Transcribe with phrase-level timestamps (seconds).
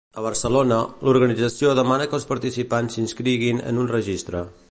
[0.19, 0.77] A Barcelona,
[1.07, 4.43] l’organització demana que els participants s’inscriguin en un registre.